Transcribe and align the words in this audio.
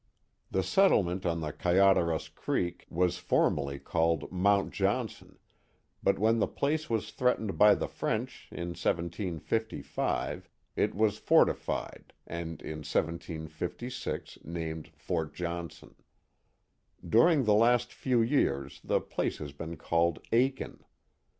The 0.49 0.63
settlement 0.63 1.27
on 1.27 1.41
the 1.41 1.53
Kayaderos 1.53 2.27
Creek 2.33 2.87
was 2.89 3.19
formerly 3.19 3.77
called 3.77 4.31
Mount 4.31 4.73
Johnson, 4.73 5.37
but 6.01 6.17
when 6.17 6.39
the 6.39 6.47
place 6.47 6.89
was 6.89 7.11
threatened 7.11 7.55
by 7.59 7.75
the 7.75 7.87
French, 7.87 8.47
in 8.51 8.69
1755, 8.69 10.49
it 10.75 10.95
was 10.95 11.19
fortified, 11.19 12.13
and 12.25 12.63
in 12.63 12.79
1756 12.79 14.39
named 14.43 14.87
Fort 14.95 15.35
Johnson. 15.35 15.93
During 17.07 17.43
the 17.43 17.53
last 17.53 17.93
few 17.93 18.23
years 18.23 18.81
the 18.83 19.01
place 19.01 19.37
has 19.37 19.51
been 19.53 19.77
called 19.77 20.17
Akin. 20.31 20.79